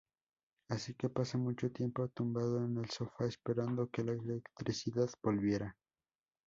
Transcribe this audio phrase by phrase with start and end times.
[0.69, 5.77] Así que pasó mucho tiempo tumbado en el sofá esperando que la electricidad volviera.